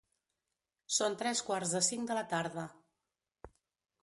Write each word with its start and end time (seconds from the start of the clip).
Són 0.95 1.17
tres 1.19 1.43
quarts 1.49 1.75
de 1.77 1.83
cinc 1.91 2.09
de 2.13 2.17
la 2.21 2.25
tarda. 2.35 2.65